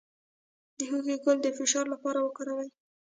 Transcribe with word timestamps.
د 0.77 0.79
هوږې 0.89 1.15
ګل 1.23 1.37
د 1.41 1.47
فشار 1.57 1.85
لپاره 1.93 2.19
وکاروئ 2.21 2.69